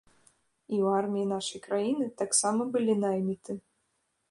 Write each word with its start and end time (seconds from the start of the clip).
І 0.77 0.77
ў 0.85 1.01
арміі 1.01 1.25
нашай 1.33 1.61
краіны 1.67 2.09
таксама 2.23 2.61
былі 2.73 2.99
найміты. 3.05 3.61